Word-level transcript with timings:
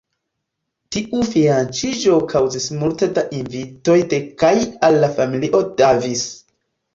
Tiu 0.93 1.25
fianĉiĝo 1.33 2.15
kaŭzis 2.31 2.65
multe 2.79 3.09
da 3.19 3.25
invitoj 3.41 3.99
de 4.15 4.21
kaj 4.41 4.55
al 4.89 4.99
la 5.05 5.13
familio 5.21 5.63
Davis. 5.85 6.27